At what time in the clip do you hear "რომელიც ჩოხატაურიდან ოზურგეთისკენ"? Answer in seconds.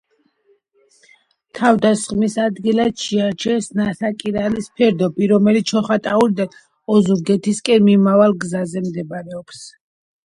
5.35-7.89